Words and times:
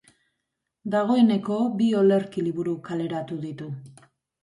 Dagoeneko 0.95 1.59
bi 1.83 1.91
olerki 2.01 2.49
liburu 2.49 2.77
kaleratu 2.91 3.43
ditu. 3.49 3.73